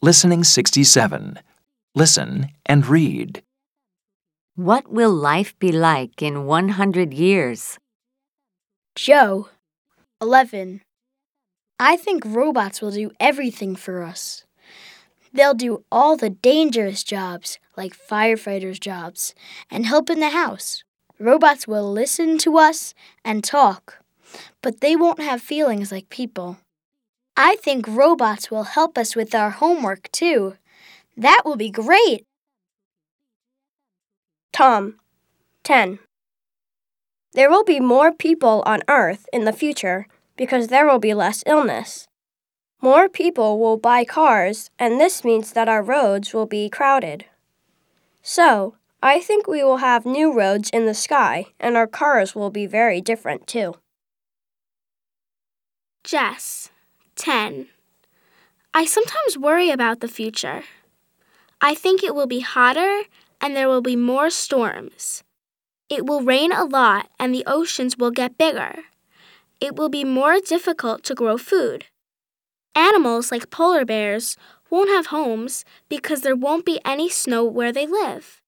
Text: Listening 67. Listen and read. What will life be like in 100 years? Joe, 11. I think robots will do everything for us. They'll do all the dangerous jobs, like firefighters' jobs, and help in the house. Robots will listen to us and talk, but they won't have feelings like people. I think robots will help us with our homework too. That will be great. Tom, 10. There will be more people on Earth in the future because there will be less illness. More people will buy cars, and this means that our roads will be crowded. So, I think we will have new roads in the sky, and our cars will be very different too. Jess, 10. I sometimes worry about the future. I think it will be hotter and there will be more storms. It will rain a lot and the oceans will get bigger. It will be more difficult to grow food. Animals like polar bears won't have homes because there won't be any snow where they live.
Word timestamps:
Listening 0.00 0.44
67. 0.44 1.40
Listen 1.96 2.50
and 2.64 2.86
read. 2.86 3.42
What 4.54 4.92
will 4.92 5.10
life 5.10 5.58
be 5.58 5.72
like 5.72 6.22
in 6.22 6.46
100 6.46 7.12
years? 7.12 7.78
Joe, 8.94 9.48
11. 10.20 10.82
I 11.80 11.96
think 11.96 12.22
robots 12.24 12.80
will 12.80 12.92
do 12.92 13.10
everything 13.18 13.74
for 13.74 14.04
us. 14.04 14.44
They'll 15.32 15.54
do 15.54 15.82
all 15.90 16.16
the 16.16 16.30
dangerous 16.30 17.02
jobs, 17.02 17.58
like 17.76 17.98
firefighters' 17.98 18.78
jobs, 18.78 19.34
and 19.68 19.84
help 19.84 20.10
in 20.10 20.20
the 20.20 20.30
house. 20.30 20.84
Robots 21.18 21.66
will 21.66 21.92
listen 21.92 22.38
to 22.38 22.56
us 22.56 22.94
and 23.24 23.42
talk, 23.42 23.98
but 24.62 24.80
they 24.80 24.94
won't 24.94 25.20
have 25.20 25.42
feelings 25.42 25.90
like 25.90 26.08
people. 26.08 26.58
I 27.40 27.54
think 27.54 27.86
robots 27.86 28.50
will 28.50 28.64
help 28.64 28.98
us 28.98 29.14
with 29.14 29.32
our 29.32 29.50
homework 29.50 30.10
too. 30.10 30.56
That 31.16 31.42
will 31.44 31.54
be 31.54 31.70
great. 31.70 32.24
Tom, 34.52 34.96
10. 35.62 36.00
There 37.34 37.48
will 37.48 37.62
be 37.62 37.78
more 37.78 38.10
people 38.10 38.64
on 38.66 38.82
Earth 38.88 39.28
in 39.32 39.44
the 39.44 39.52
future 39.52 40.08
because 40.36 40.66
there 40.66 40.84
will 40.84 40.98
be 40.98 41.14
less 41.14 41.44
illness. 41.46 42.08
More 42.82 43.08
people 43.08 43.60
will 43.60 43.76
buy 43.76 44.04
cars, 44.04 44.68
and 44.76 45.00
this 45.00 45.22
means 45.22 45.52
that 45.52 45.68
our 45.68 45.82
roads 45.82 46.34
will 46.34 46.46
be 46.46 46.68
crowded. 46.68 47.26
So, 48.20 48.74
I 49.00 49.20
think 49.20 49.46
we 49.46 49.62
will 49.62 49.76
have 49.76 50.04
new 50.04 50.32
roads 50.36 50.70
in 50.70 50.86
the 50.86 50.94
sky, 50.94 51.46
and 51.60 51.76
our 51.76 51.86
cars 51.86 52.34
will 52.34 52.50
be 52.50 52.66
very 52.66 53.00
different 53.00 53.46
too. 53.46 53.74
Jess, 56.02 56.70
10. 57.18 57.66
I 58.72 58.84
sometimes 58.86 59.36
worry 59.36 59.70
about 59.70 60.00
the 60.00 60.08
future. 60.08 60.62
I 61.60 61.74
think 61.74 62.02
it 62.02 62.14
will 62.14 62.28
be 62.28 62.40
hotter 62.40 63.02
and 63.40 63.54
there 63.54 63.68
will 63.68 63.82
be 63.82 63.96
more 63.96 64.30
storms. 64.30 65.24
It 65.88 66.06
will 66.06 66.22
rain 66.22 66.52
a 66.52 66.64
lot 66.64 67.10
and 67.18 67.34
the 67.34 67.44
oceans 67.46 67.98
will 67.98 68.12
get 68.12 68.38
bigger. 68.38 68.84
It 69.60 69.74
will 69.74 69.88
be 69.88 70.04
more 70.04 70.38
difficult 70.38 71.02
to 71.04 71.14
grow 71.14 71.36
food. 71.36 71.86
Animals 72.74 73.32
like 73.32 73.50
polar 73.50 73.84
bears 73.84 74.36
won't 74.70 74.90
have 74.90 75.06
homes 75.06 75.64
because 75.88 76.20
there 76.20 76.36
won't 76.36 76.64
be 76.64 76.80
any 76.84 77.08
snow 77.08 77.44
where 77.44 77.72
they 77.72 77.86
live. 77.86 78.40